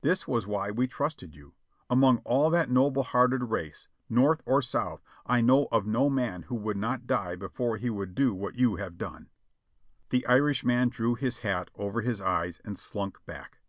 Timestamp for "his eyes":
12.00-12.60